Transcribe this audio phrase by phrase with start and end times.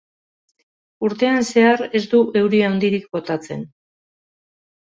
[1.07, 3.65] Urtean zehar ez du euri handirik botatzen.